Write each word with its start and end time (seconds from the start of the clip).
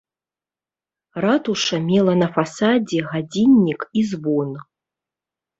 Ратуша 1.25 1.77
мела 1.91 2.13
на 2.21 2.27
фасадзе 2.37 2.99
гадзіннік 3.11 3.81
і 4.01 4.07
звон. 4.15 4.49